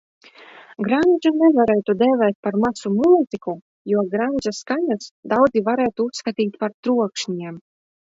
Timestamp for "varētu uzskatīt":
5.73-6.63